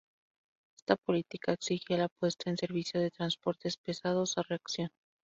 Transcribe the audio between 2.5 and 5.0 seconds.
servicio de transportes pesados a reacción.